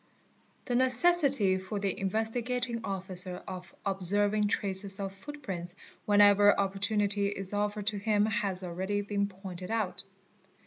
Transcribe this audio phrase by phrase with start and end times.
[0.65, 5.75] The necessity for the Investigating Officer of observing traces of foo: prints
[6.07, 10.03] whenever opportunity is offered to him has already been pointed out.